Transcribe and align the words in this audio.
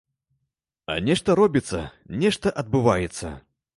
А 0.93 0.95
нешта 1.09 1.35
робіцца, 1.41 1.83
нешта 2.25 2.55
адбываецца. 2.63 3.27